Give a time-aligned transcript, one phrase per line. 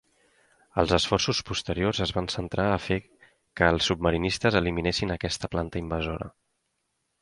[0.83, 2.99] Els esforços posteriors es van centrar a fer
[3.61, 6.37] que els submarinistes eliminessin aquesta planta invasora.